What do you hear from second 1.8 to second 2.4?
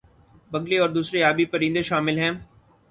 شامل ہیں